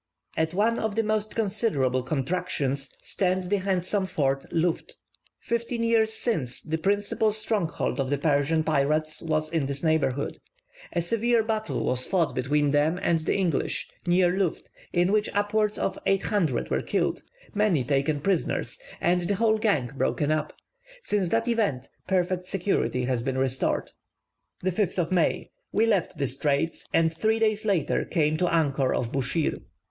[0.35, 4.95] At one of the most considerable contractions stands the handsome fort Luft.
[5.39, 10.39] Fifteen years since the principal stronghold of the Persian pirates was in this neighbourhood.
[10.93, 15.77] A severe battle was fought between them and the English, near Luft, in which upwards
[15.77, 17.21] of 800 were killed,
[17.53, 20.51] many taken prisoners, and the whole gang broken up.
[21.03, 23.91] Since that event, perfect security has been restored.
[24.63, 25.51] 5th May.
[25.71, 29.53] We left the straits, and three days later came to anchor off Buschir.